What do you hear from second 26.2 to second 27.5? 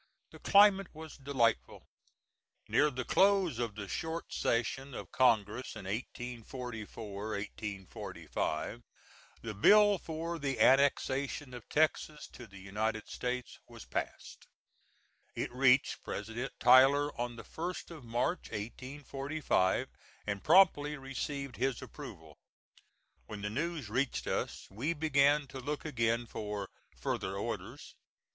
for "further